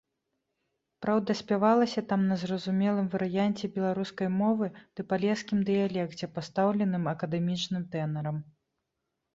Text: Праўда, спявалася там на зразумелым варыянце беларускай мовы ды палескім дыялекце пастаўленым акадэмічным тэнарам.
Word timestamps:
Праўда, 1.05 1.35
спявалася 1.41 2.01
там 2.13 2.21
на 2.31 2.37
зразумелым 2.43 3.11
варыянце 3.17 3.69
беларускай 3.77 4.29
мовы 4.41 4.71
ды 4.95 5.01
палескім 5.13 5.57
дыялекце 5.69 6.25
пастаўленым 6.41 7.03
акадэмічным 7.15 7.83
тэнарам. 7.97 8.37